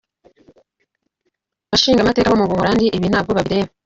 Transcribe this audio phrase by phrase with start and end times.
[1.69, 3.71] “Bashingamateka bo mu Buhorandi, ibi ntabwo bibareba!